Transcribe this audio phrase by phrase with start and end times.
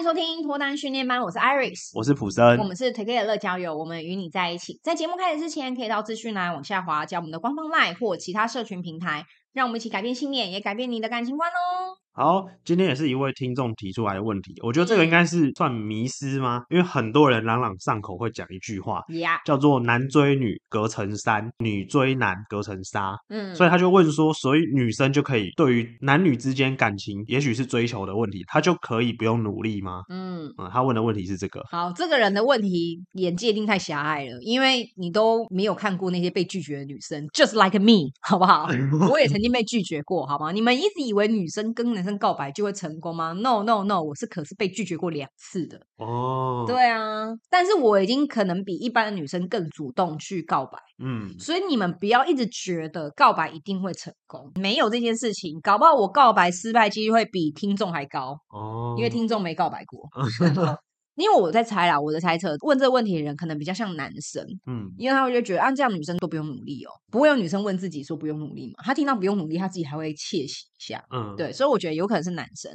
[0.00, 4.80] 迎收听脱单训练班，我是 Iris，我是普森，我们是 Together 乐交友，我们与你在一起。
[4.82, 11.99] 在节目开始之前，可以到资讯栏往下滑，加我们的官方 LINE 或其他社群平台，让我们一起改变信念，也改变你的感情观哦。
[12.12, 16.58] 好，今天也是一位听众提出来的问题，我觉得这个应该是算迷思吗？
[16.68, 19.38] 嗯、因为很多人朗朗上口会讲一句话，Yeah.
[19.46, 23.16] 叫做“男追女隔层山，女追男隔层纱”。
[23.30, 30.02] 嗯，所以他就问说，所以女生就可以对于男女之间感情，也许是追求的问题，她就可以不用努力吗？
[30.08, 31.62] 嗯嗯，他问的问题是这个。
[31.70, 38.68] 好，这个人的问题眼界一定太狭隘了，因为你都没有看过那些被拒绝的女生，just like me，好不好？
[39.10, 40.50] 我也曾经被拒绝过，好吗？
[40.50, 46.60] 你们一直以为女生跟男生告白就会成功吗？No No No，我是可是被拒绝过两次的哦。
[46.60, 46.66] Oh.
[46.66, 50.78] 对啊，但是我已经可能比一般的女生更主动去告白。
[51.02, 58.98] 嗯，所以你们不要一直觉得告白一定会成功，没有这件事情，搞不好我告白失败几率会比听众还高哦，oh.
[58.98, 60.08] 因为听众没告白过。
[61.20, 68.82] 因为我在猜啦，我的猜测，问这个问题的人可能比较像男生，嗯，因为他会就觉得啊，这样女生都不用努力哦，不会有女生问自己说不用努力嘛？
[68.84, 72.70] 他听到不用努力，他自己还会窃喜一下，嗯，对，所以我觉得有可能是男生。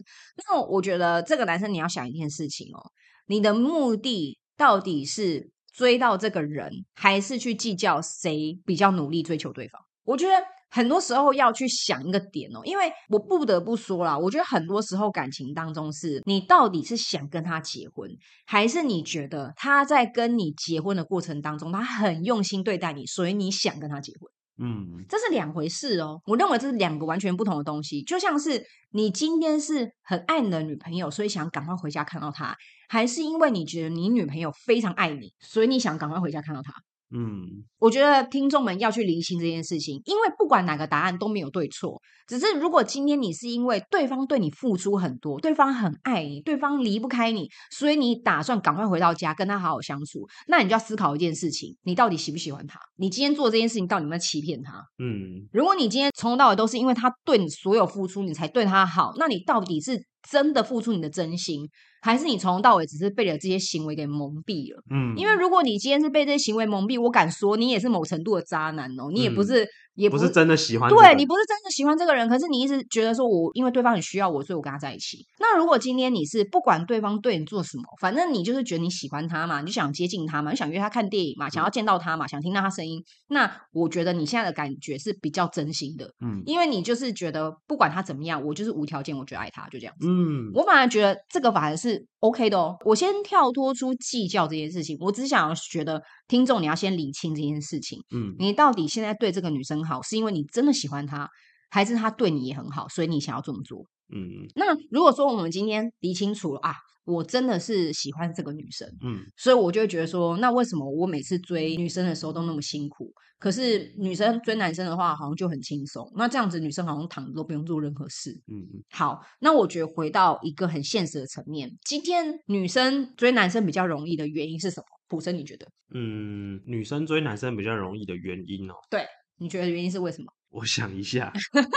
[0.47, 2.79] 那我觉得这个男生你要想一件事情哦，
[3.27, 9.81] 你的目的到底是追到这个人，还是去计较谁比较努力追求对方？
[10.03, 10.33] 我觉得。
[10.69, 18.09] 很多时候要去想一个点哦，因为我不得不说啦，我觉得很多时候感情当中是你到底是想跟他结婚，
[18.45, 24.29] 还是你觉得他在跟你结婚的过程当中，他很用心对待你，所以你想跟他结婚。
[24.57, 26.21] 嗯，这是两回事哦。
[26.25, 28.01] 我认为这是两个完全不同的东西。
[28.03, 32.55] 就像是你今天是很爱你的女朋友，所以想赶快回家看到她，
[32.87, 36.71] 还是因为你觉得你女朋友非常爱你，所以你想赶快回家看到她。
[37.11, 52.79] 嗯，我觉得听众们要去厘清这件事情，因为不管哪个答案都没有对错，只是如果今天你是因为对方对你付出很多，对方很爱你，对方离不开你，所以你打算赶快回到家跟他好好相处，那你就要思考一件事情：你到底喜不喜欢他？
[52.97, 54.73] 你今天做这件事情到底有没有欺骗他？
[54.97, 61.69] 嗯，如果你今天从头到尾都是因为他对你所有付出，你才对他好，那你到底是真的付出你的真心？
[62.01, 64.81] 还是你从头到尾只是被了这些行为给蒙蔽了？
[64.91, 69.67] 嗯，因为如果你今天是被这些行为蒙蔽，我敢说你也是某程度的渣男哦，你也不是。
[69.95, 75.25] 也不是，真的喜欢，对，你不是真的喜欢这个人，可是你一直觉得说，我因为对方很需要我，所以我跟他在一起。
[75.39, 83.01] 那如果今天你是不管对方对你做什么，反正你就是觉得你喜欢他嘛，你就想接近他嘛，你想约他看电影嘛，想要见到他嘛，想听到他声音。
[83.29, 90.07] 那我觉得你现在的感觉是比较真心的，嗯，因为你就是觉得不管他怎么样，我就是无条件，我就爱他，就这样子。
[90.07, 92.75] 嗯，我反而觉得这个反而是 OK 的哦。
[92.85, 96.01] 我先跳脱出计较这件事情，我只想要觉得。
[96.27, 97.99] 听众，你要先理清这件事情。
[98.11, 101.29] 嗯，你到底现在对这个女生好，是因为你真的喜欢他，
[101.69, 103.85] 还是他对你也很好，所以你想要这么做？
[104.13, 106.73] 嗯，那如果说我们今天理清楚了啊，
[107.05, 113.11] 我真的是喜欢这个女生，嗯，所以我就会觉得说，那为什么我每次追女生的时候都那么辛苦？
[113.37, 116.09] 可是女生追男生的话，好像就很轻松。
[116.15, 118.31] 那这样子，女生好像躺着都不用做任何事。
[118.47, 118.83] 嗯嗯。
[118.91, 124.85] 好，那我觉得回到一个很现实的层面，今天女生追男生比较容易的原因是什么？
[125.07, 125.67] 普生，你觉得？
[125.93, 128.73] 嗯，女生追男生比较容易的原因哦。
[128.89, 129.05] 对，
[129.37, 130.31] 你觉得原因是为什么？
[130.49, 131.33] 我想一下，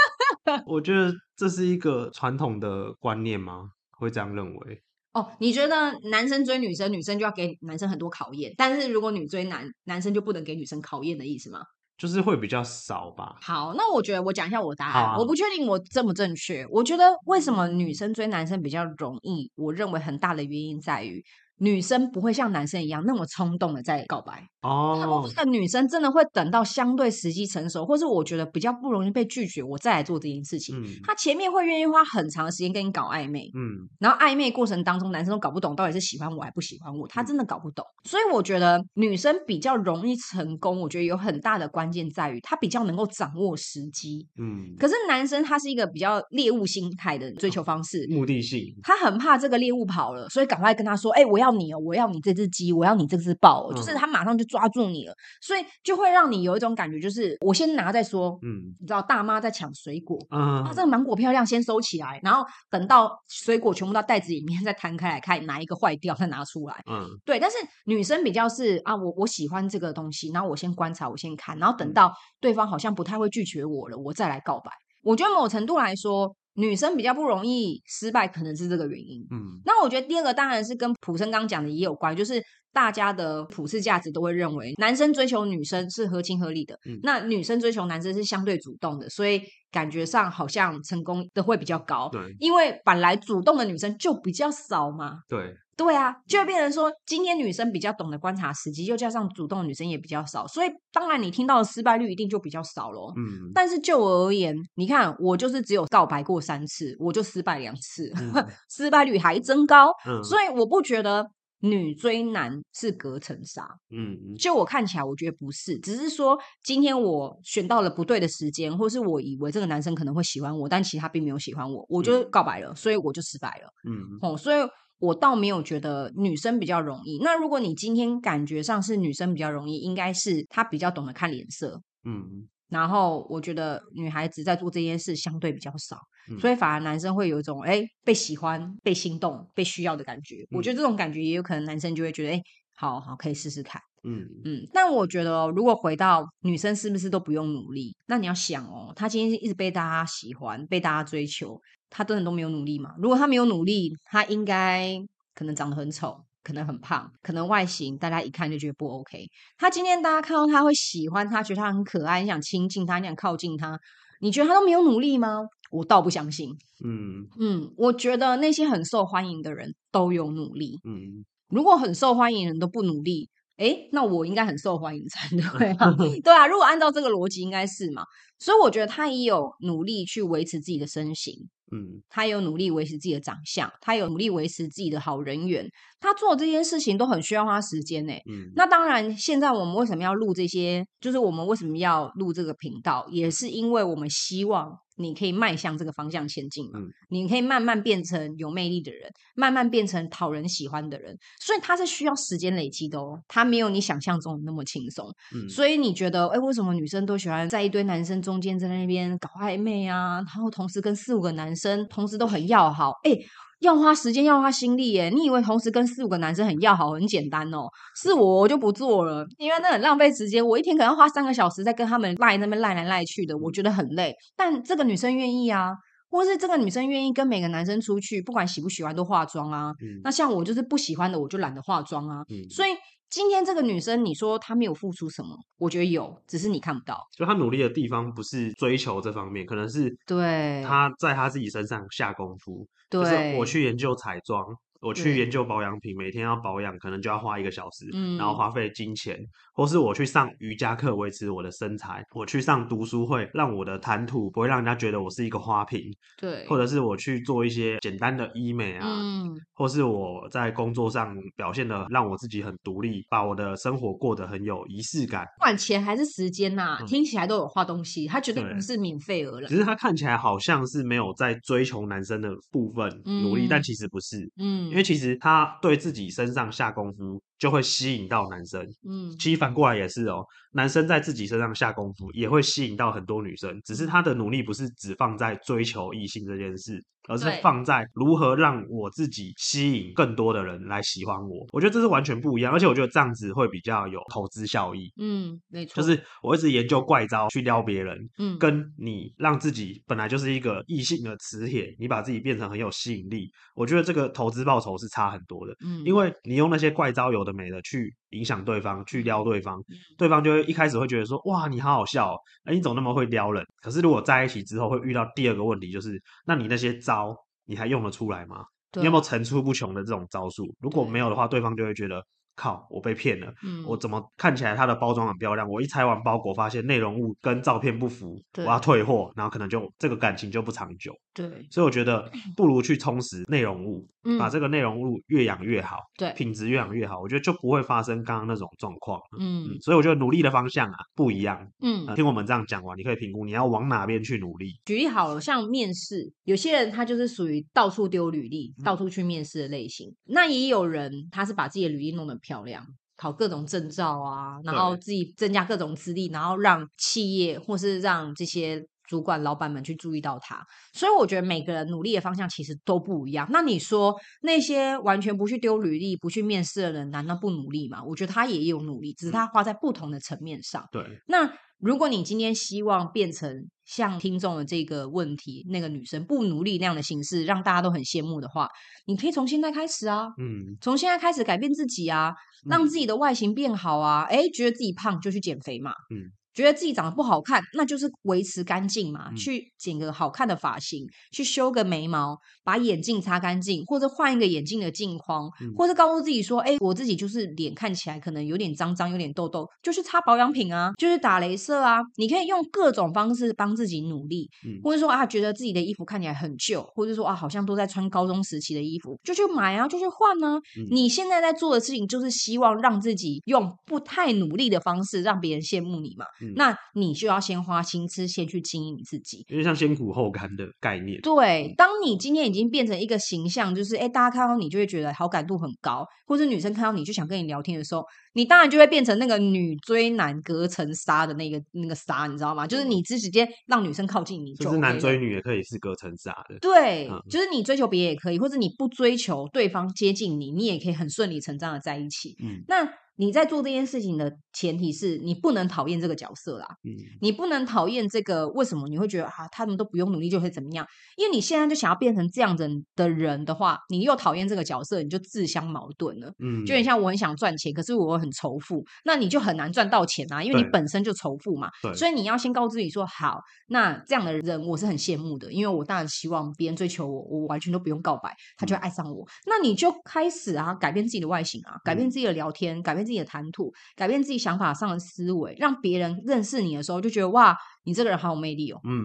[0.66, 3.70] 我觉得这是一个传统的观念吗？
[3.90, 4.82] 会这样认为？
[5.14, 11.60] 哦，你觉得男生追女生，女生就要给男生很多考验，但是如果女追男，男生就不能给女生考验的意思吗？
[11.96, 13.36] 就是会比较少吧。
[13.42, 16.64] 好，那我觉得我讲一下我的答案，啊、我不确定我正不正确。
[16.70, 19.50] 我觉得为什么女生追男生比较容易？
[19.56, 21.24] 我认为很大的原因在于。
[21.58, 30.76] 女生不会像男生一样那么冲动的在告白哦，大部分的女生真的会等到相对时机成熟，或是我觉得比较不容易被拒绝，我再来做这件事情。
[30.76, 37.84] 嗯，她前面会愿意花很长的时间跟你搞暧昧，嗯，然后暧昧过程当中，男生都搞不懂到底是喜欢我还不喜欢我，他真的搞不懂。
[38.04, 44.74] 所以我觉得女生比较容易成功，我觉得有很大的关键在于她比较能够掌握时机，嗯。
[44.78, 51.47] 可是男生他是一个比较猎物心态的追求方式，目的性，他很怕这个猎物跑了，所以赶快跟他说，哎，我要。
[51.48, 58.38] 要你哦，我要你这只鸡，我要你这只豹，就是他马上就抓住你了，嗯、所以就会让你有一种感觉，就是我先拿再说。
[58.42, 66.74] 嗯，你知道大妈在抢水果，嗯，啊，这个芒果漂亮，先收起来，然后等到水果全部到袋子里面 再摊开来看哪一个坏掉再拿出来。
[66.90, 67.38] 嗯，对。
[67.38, 67.56] 但是
[67.86, 74.70] 女生比较是啊，我我喜欢这个东西，然后我先观察，我先看，然后等到对方好像不太会拒绝我了，我再来告白。
[75.02, 76.34] 我觉得某程度来说。
[76.58, 79.24] 女生比较不容易失败，可能是这个原因。
[79.30, 89.40] 嗯，那我觉得第二个当然是跟普生刚讲的也有关，就是大家的普世价值都会认为男生追求女生是合情合理的，嗯，那女生追求男生是相对主动的，所以
[89.70, 92.08] 感觉上好像成功的会比较高。
[92.10, 95.20] 对，因为本来主动的女生就比较少嘛。
[95.28, 95.54] 对。
[95.78, 103.12] 对啊，就会变成说，今天女生比较懂得观察时机，又加上主动的女生也比较少，所以当然你听到的失败率一定就比较少咯。
[103.16, 109.92] 嗯，但是就我而言，你看我就是只有告白过三次，我就失败两次，嗯、 失败率还真高。
[110.04, 111.24] 嗯，所以我不觉得
[111.60, 113.62] 女追男是隔层纱。
[113.96, 123.72] 嗯，就我看起来，我觉得不是，只是说今天我选到了不对的时间，或是我以为这个男生可能会喜欢我，但其实他并没有喜欢我，我就告白了，所以我就失败了。
[123.88, 124.68] 嗯，哦，所以。
[124.98, 127.18] 我倒没有觉得女生比较容易。
[127.22, 131.80] 那如果你今天感觉上是女生比较容易，应该是她比较懂得看脸色。
[132.04, 135.98] 嗯，然后我觉得女孩子在做这件事相对比较少，
[136.30, 140.36] 嗯、所以反而男生会有一种哎被喜欢、被心动、被需要的感觉。
[140.50, 142.42] 嗯、我觉得这种感觉也有可能男生就会觉得哎，
[142.78, 143.82] 好好可以试试看。
[144.04, 144.66] 嗯嗯。
[144.72, 147.96] 但我觉得如果回到女生是不是都不用努力？
[148.06, 151.60] 那你要想哦，她今天一直被大家喜欢、被大家追求。
[151.90, 152.94] 她真的都没有努力嘛？
[152.98, 154.96] 如果她没有努力，她应该
[155.34, 159.26] 可能长得很丑，可能很胖，可能外形大家一看就觉得不 OK。
[159.56, 163.78] 她今天大家看到她会喜欢她，觉得她很可爱，你想亲近她，你想靠近她，
[164.20, 165.40] 你觉得她都没有努力吗？
[165.70, 166.50] 我倒不相信。
[166.84, 170.78] 嗯嗯，我觉得那些很受欢迎的人都有努力。
[170.84, 175.28] 嗯，如果很受欢迎的人都不努力，诶，那我应该很受欢迎才
[175.58, 175.90] 对啊。
[176.22, 178.02] 对啊，如果按照这个逻辑，应该是嘛。
[178.38, 181.34] 所以我觉得他也有努力去维持自己的身形。
[181.70, 185.68] 嗯，他有努力维持自己的长相，他有努力维持自己的好人缘，
[186.00, 188.12] 他做这件事情都很需要花时间呢。
[188.30, 190.82] 嗯，那当然，现在我们为什么要录这些？
[191.00, 194.78] 就是我们为什么要录这个频道，也是因为我们希望。
[194.98, 196.78] 你可以迈向这个方向前进嘛？
[196.78, 203.18] 嗯，你可以慢慢变成有魅力的人，慢慢变成讨人喜欢的人，所以他是需要时间累积的哦。
[203.28, 205.08] 他没有你想象中的那么轻松。
[205.34, 210.16] 嗯，所以你觉得，哎，为什么女生都喜欢在一堆男生中间在那边搞暧昧啊？
[210.16, 213.12] 然后同时跟四五个男生同时都很要好，哎。
[213.60, 215.10] 要花时间，要花心力耶！
[215.10, 217.66] 你以为同时跟四五个男生很要好，很简单哦？
[217.96, 220.46] 是我，我就不做了，因为那很浪费时间。
[220.46, 224.14] 我一天可能要花三个小时在跟他们赖那边赖来赖去的，我觉得很累。
[224.36, 225.72] 但这个女生愿意啊，
[226.08, 229.72] 或是这个女生愿意跟每个男生出去，不管喜不喜欢都化妆啊。
[229.82, 232.22] 嗯，那像我就是不喜欢的，我就懒得化妆啊。
[232.30, 232.70] 嗯，所以
[233.10, 235.34] 今天这个女生，你说她没有付出什么？
[235.58, 237.06] 我觉得有，只是你看不到。
[237.16, 242.66] 就她努力的地方不是追求这方面，可能是对她在她自己身上下功夫。
[242.90, 244.44] 对，就是我去研究彩妆，
[244.80, 249.18] 我去研究保养品，每天要保养，可能就要花一个小时，嗯，然后花费金钱，
[249.54, 255.80] 或是我去上瑜伽课维持我的身材，我去上读书会，让我的谈吐不会让人家觉得我是一个花瓶，
[256.18, 273.58] 对，或者是我去做一些简单的医美啊，嗯，或是我在工作上表现的让我自己很独立，把我的生活过得很有仪式感，不管钱还是时间呐、啊嗯，听起来都有花东西，他绝对不是免费而来，只是他看起来好像是没有在追求男生的部分努力，嗯、但。
[273.68, 277.20] 其实不是，嗯，因为其实他对自己身上下功夫。
[277.38, 283.60] 就会吸引到男生，嗯，其实反过来也是哦，男生在自己身上下功夫，也会吸引到很多女生。
[283.64, 291.46] 只是他的努力不是只放在追求异性这件事，而是放在如何让我自己吸引更多的人来喜欢我。
[291.52, 294.92] 我觉得这是完全不一样，而且我觉得这样子会比较有投资效益。
[294.96, 305.54] 嗯，没错，就是我一直研究怪招去撩别人，嗯，跟你让自己本来就是一个异性的磁铁，你把自己变成很有吸引力，我觉得这个投资报酬是差很多的。
[305.64, 307.27] 嗯，因为你用那些怪招有。
[307.32, 313.44] 美的去影响对方，去撩对方，嗯，对方就会一开始会觉得说，哇，你好好笑，哦，哎，你怎么那么会撩人？
[313.60, 317.16] 可是如果在一起之后，会遇到第二个问题，就是，那你那些招，
[317.46, 318.44] 你还用得出来吗？
[318.74, 320.54] 你有没有层出不穷的这种招数？
[320.60, 322.04] 如果没有的话，对方就会觉得。
[322.40, 322.64] 靠！
[322.70, 325.44] 我被骗了，嗯，我怎么看起来它的包装很漂亮？
[325.50, 330.94] 我一拆完包裹，发现内容物跟照片不符，我要退货，然后可能就这个感情就不长久。
[331.18, 339.00] 对，所以我觉得不如去充实内容物，嗯，把这个内容物越养越好，对，品质越养越好，我觉得就不会发生刚刚那种状况。
[339.18, 341.44] 嗯，嗯，所以我觉得努力的方向啊不一样。
[341.60, 344.60] 嗯，呃，听我们这样讲完，你可以评估你要往哪边去努力。
[344.64, 352.64] 举例好了，像面试，有些人他就是属于到处丢履历，到处去面试的类型，嗯，那也有人他是把自己的履历弄得漂亮。
[353.00, 360.44] 考各种证照啊，然后自己增加各种资历，然后让企业或是让这些主管、老板们去注意到他。
[360.72, 363.28] 所以我觉得每个人努力的方向其实都不一样。
[363.30, 367.84] 那你说那些完全不去丢履历、不去面试的人，难道不努力吗？
[367.84, 370.66] 我觉得他也有努力，只是他花在不同的层面上。
[370.72, 370.82] 对。
[371.06, 378.48] 那如果你今天希望变成像听众的这个问题，那个女生不努力那样的形式，让大家都很羡慕的话，
[378.86, 382.14] 你可以从现在开始啊，嗯，从现在开始改变自己啊，
[382.48, 386.12] 让自己的外形变好啊，哎、嗯，觉得自己胖就去减肥嘛，嗯。
[386.38, 410.36] 觉得自己长得不好看，那就是维持干净嘛，嗯、去剪个好看的发型，去修个眉毛，把眼镜擦干净，或者换一个眼镜的镜框，嗯、或者告诉自己说：“哎，我自己就是脸看起来可能有点脏脏，有点痘痘，就是擦保养品啊，就是打雷射啊。”你可以用各种方式帮自己努力，嗯、或者说啊，觉得自己的衣服看起来很旧，或者说啊，好像都在穿高中时期的衣服，就去买啊，就去换啊。
[410.56, 416.06] 嗯、你现在在做的事情，就是希望让自己用不太努力的方式，让别人羡慕你嘛。
[416.30, 421.00] 嗯那你就要先花心思，先去经营你自己，因为像先苦后甘的概念。
[421.00, 432.46] 对，当你今天已经变成一个形象，就是哎，大家看到你就会觉得好感度很高，或者女生看到你就想跟你聊天的时候，你当然就会变成那个女追男隔层纱的那个那个纱，你知道吗？
[432.46, 436.38] 就是你直接让女生靠近你就，就是男追女也可以是隔层纱的。
[436.40, 442.16] 对，嗯、就是你追求别人也可以，或者你不追求对方接近你，你也可以很顺理成章的在一起。
[442.22, 442.68] 嗯，那。
[442.98, 450.66] 你在做这件事情的前提是你不能讨厌这个角色啦，嗯，你不能讨厌这个为什么你会觉得啊，他们都不用努力就会怎么样？
[450.96, 472.87] 因为你现在就想要变成这样子的人的话，你又讨厌这个角色，你就自相矛盾了，嗯，就很像我很想赚钱，可是我很仇富，那你就很难赚到钱啊，因为你本身就仇富嘛，对，所以你要先告诉自己说好，那这样的人我是很羡慕的，因为我当然希望别人追求我，我完全都不用告白，他就会爱上我，嗯，那你就开始啊，改变自己的外形啊，改变自己的聊天，改变。
[472.88, 478.58] 自己的谈吐，改变自己想法上的思维，让别人认识你的时候就觉得哇，你这个人好有魅力哦。
[478.64, 478.80] 嗯，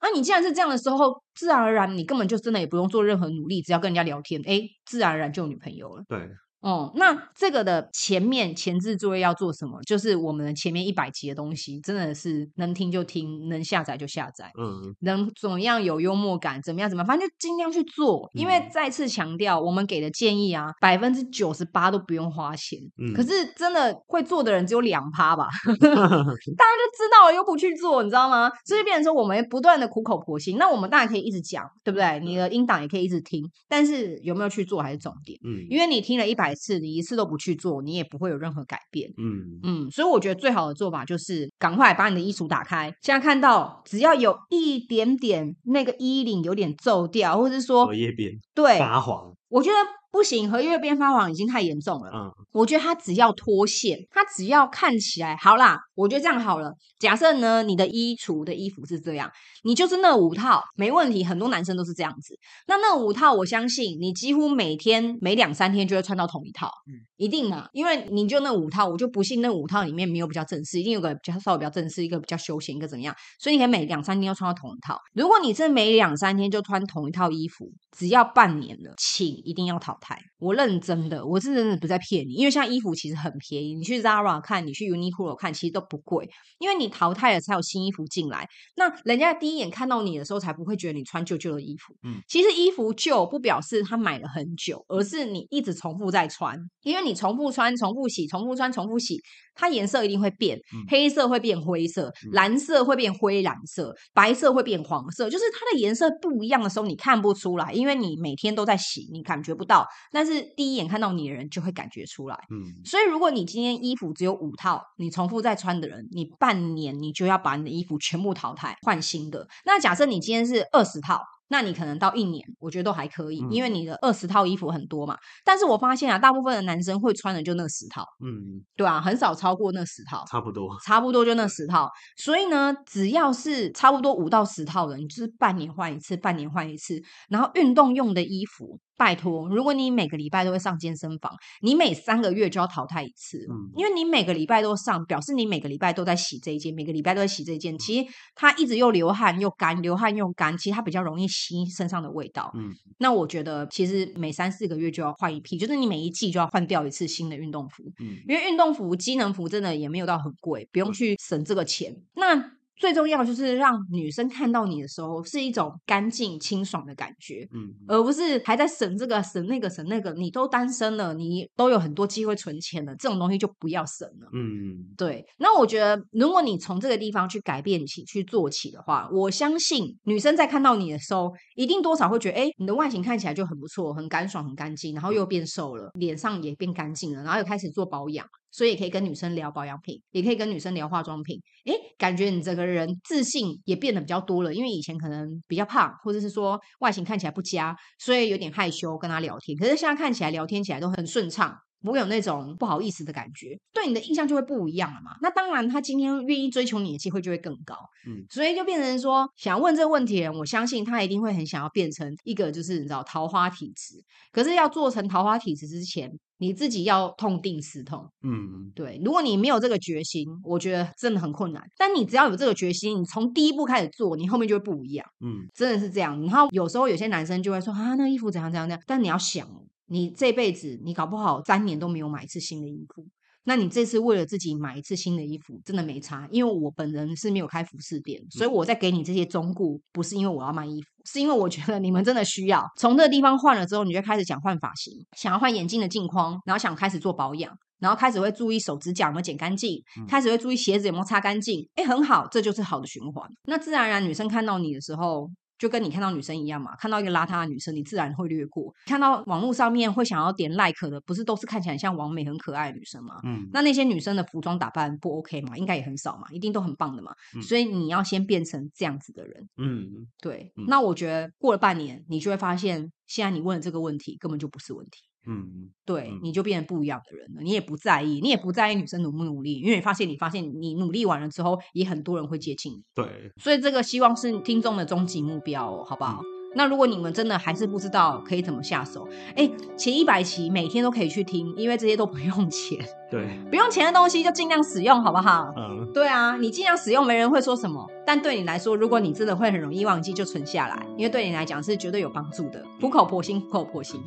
[0.00, 6.04] 那、啊、你既然是这样的时候，自然而然你根本就真的也不用做任何努力，只要跟人家聊天，哎，自然而然就有女朋友了。
[6.08, 6.30] 对。
[6.60, 9.80] 哦，那这个的前面前置作业要做什么？
[9.86, 18.28] 就是我们的前面一百集的东西，真的是能听就听，能下载就下载，嗯，能怎么样有幽默感，怎么样怎么样，反正就尽量去做。
[18.34, 25.48] 因为再次强调，我们给的建议啊，百分之九十八都不用花钱，嗯，可是真的会做的人只有两趴吧？
[25.64, 28.50] 大家就知道了，又不去做，你知道吗？
[28.66, 32.20] 所以变成说我们不断的苦口婆心，那我们当然可以一直讲，对不对？
[32.20, 36.49] 你的音档也可以一直听，但是有没有去做还是重点，嗯，因为你听了一百。
[36.52, 39.10] 一次你一次都不去做，你也不会有任何改变。
[39.18, 42.92] 嗯嗯，所以我觉得最好的做法就是赶快把你的衣橱打开。
[43.02, 49.76] 现在看到只要有一点点那个衣领有点皱掉，或者是说荷叶边对发黄，我觉得
[50.12, 52.10] 不行，荷叶边发黄已经太严重了。
[52.12, 55.78] 嗯，我觉得它只要脱线，它只要看起来好啦。
[55.94, 56.72] 我觉得这样好了。
[56.98, 59.30] 假设呢，你的衣橱的衣服是这样，
[59.62, 61.24] 你就是那五套没问题。
[61.24, 62.34] 很多男生都是这样子。
[62.66, 73.14] 那那五套，我相信你几乎每天每两三天就会穿到同一套，嗯，一定的，因为你就那五套，我就不信那五套里面没有比较正式，一定有个比较稍微比较正式，一个比较休闲，一个怎么样。
[73.38, 74.98] 所以你可以每两三天要穿到同一套。
[75.12, 80.18] 如果你是每两三天就穿同一套衣服，只要半年了，请一定要淘汰。
[80.38, 86.26] 我认真的，我是真的不在骗你，因为像衣服其实很便宜，你去 Zara 看，你去 Uniqlo 看，其实都不贵，
[86.58, 88.48] 因为你淘汰了才有新衣服进来。
[88.76, 91.94] 那人家第一眼看到你的时候，才不会觉得你穿旧旧的衣服。
[92.02, 99.20] 嗯，其实衣服旧不表示他买了很久，而是你一直重复在穿，因为你重复穿、重复洗、重复穿、重复洗，
[99.54, 109.86] 它颜色一定会变，黑色会变灰色，蓝色会变灰蓝色，白色会变黄色，就是它的颜色不一样的时候，你看不出来，因为你每天都在洗，你感觉不到。
[110.10, 112.36] 但是第一眼看到你的人就会感觉出来。
[112.50, 119.46] 嗯，所以如果你今天衣服只有五套，你重复在穿的人，你半年你就要把你的衣服全部淘汰，换新的。
[119.64, 121.20] 那假设你今天是二十套。
[121.50, 125.16] 那你可能到一年，我觉得都还可以，嗯、因为你的二十套衣服很多嘛。
[125.44, 131.90] 但是我发现啊，大部分的男生会穿的就那十套，嗯，对啊，很少超过那十套，差不多，差不多就那十套。
[132.16, 137.02] 所以呢，只要是差不多五到十套的，你就是半年换一次，半年换一次。
[137.28, 138.78] 然后运动用的衣服。
[139.00, 147.78] 拜托，如果你每个礼拜都会上健身房，你每三个月就要淘汰一次，嗯，因为你每个礼拜都上，表示你每个礼拜都在洗这一件，每个礼拜都在洗这一件。
[147.78, 152.52] 其实它一直又流汗又干，流汗又干，其实它比较容易吸身上的味道。
[152.54, 157.82] 嗯，那我觉得其实每三四个月就要换一批，就是你每一季就要换掉一次新的运动服。
[158.00, 161.96] 嗯，因为运动服、机能服真的也没有到很贵，不用去省这个钱。
[162.16, 170.12] 那最重要就是让女生看到你的时候是一种干净清爽的感觉，嗯，而不是还在省这个省那个省那个。
[170.14, 175.24] 你都单身了，你都有很多机会存钱了，这种东西就不要省了，嗯，对。
[175.36, 188.26] 那我觉得，如果你从这个地方去改变起去做起的话，我相信女生在看到你的时候，一定多少会觉得，哎，你的外形看起来就很不错，很干爽，很干净，然后又变瘦了，脸上也变干净了，然后又开始做保养。
[188.50, 191.40] 所以也可以跟女生聊保养品，也可以跟女生聊化妆品。
[191.66, 199.56] 诶，感觉你这个人自信也变得比较多了，因为以前可能比较胖，或者是说外形看起来不佳，所以有点害羞跟他聊天。
[199.58, 201.56] 可是现在看起来聊天起来都很顺畅。
[201.82, 205.16] 不会有那种不好意思的感觉，对你的印象就会不一样了嘛。
[205.22, 207.74] 那当然，他今天愿意追求你的机会就会更高。
[208.06, 213.94] 嗯，所以就变成说，想要问这个问题的人，我相信他一定会很想要变成一个就是你知道桃花体质。
[214.32, 218.06] 可是要做成桃花体质之前，你自己要痛定思痛。
[218.22, 219.00] 嗯，对。
[219.04, 221.62] 如果你没有这个决心，我觉得真的很困难。
[221.76, 225.06] 但你只要有这个决心，你从第一步开始做，你后面就会不一样。
[225.24, 226.20] 嗯，真的是这样。
[226.22, 228.82] 然后有时候有些男生就会说啊，那衣服怎样怎样怎样。
[228.86, 229.48] 但你要想。
[229.92, 233.04] 你这辈子，你搞不好三年都没有买一次新的衣服，
[233.42, 236.28] 那你这次为了自己买一次新的衣服，真的没差。
[236.30, 242.64] 因为我本人是没有开服饰店，所以我在给你这些忠告，不是因为我要卖衣服，是因为我觉得你们真的需要。
[242.76, 251.68] 从这个地方换了之后，你就开始想换发型，想要换眼镜的镜框，然后想开始做保养，然后开始会注意手指甲有没有剪干净，开始会注意鞋子有没有擦干净。
[251.74, 253.28] 哎，很好，这就是好的循环。
[253.46, 255.28] 那自然而然，女生看到你的时候。
[255.60, 258.74] 就跟你看到女生一样嘛，看到一个邋遢的女生，你自然会略过。
[258.86, 263.20] 看到网络上面会想要点 like 的，不是都是看起来像完美、很可爱的女生吗？
[263.24, 265.56] 嗯，那那些女生的服装打扮不 OK 吗？
[265.58, 267.12] 应该也很少嘛，一定都很棒的嘛。
[267.36, 269.48] 嗯，所以你要先变成这样子的人。
[269.58, 270.50] 嗯，对。
[270.56, 275.02] 嗯，那我觉得过了半年，你就会发现，现在你问的这个问题根本就不是问题。
[275.26, 277.42] 嗯，对，你就变成不一样的人了。
[277.42, 282.82] 你也不在意，你也不在意女生努不努力，因为你发现，你发现你努力完了之后，也很多人会接近你。
[282.94, 286.20] 对，所以这个希望是听众的终极目标哦，好不好？
[286.22, 292.78] 嗯那如果你们真的还是不知道可以怎么下手，哎，前一百期每天都可以去听，因为这些都不用钱。
[293.10, 295.52] 对，不用钱的东西就尽量使用，好不好？
[295.56, 297.86] 嗯，对啊，你尽量使用，没人会说什么。
[298.06, 302.64] 但对你来说，如果你真的会很容易忘记，就存下来，因为对你来讲是绝对有帮助的。
[302.80, 304.00] 苦口婆心，苦口婆心。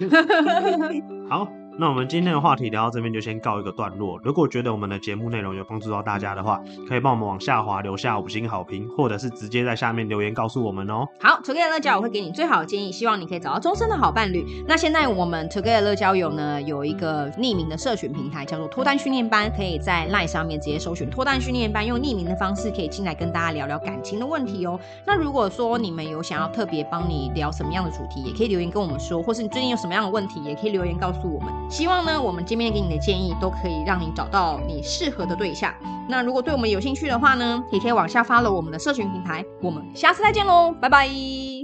[1.30, 1.48] 好。
[1.76, 4.20] 那我们今天的话题聊到这边就先告一个段落。
[4.24, 11.08] 如果觉得我们的节目内容有帮助到大家的话，可以帮我们往下滑留下五星好评，或者是直接在下面留言告诉我们哦。
[11.20, 14.46] 好，Together 乐交友我会给你最好的建议，希望你可以找到终身的好伴侣。
[14.68, 24.80] 那现在我们 Together 乐交友呢有一个匿名的社群平台，叫做脱单训练班，可以在 LINE 上面直接搜寻脱单训练班，用匿名的方式可以进来跟大家聊聊感情的问题哦。
[25.08, 31.52] 那如果说你们有想要特别帮你聊什么样的主题，也可以留言跟我们说，或是你最近有什么样的问题，也可以留言告诉我们。
[31.70, 32.44] 希望呢我们。
[32.46, 35.74] 今天给你的建议都可以让你找到你适合的对象。
[36.10, 39.44] 那如果对我们有兴趣的话呢，也可以往下发了我们的社群平台。
[39.62, 41.08] 我们下次再见喽，拜拜。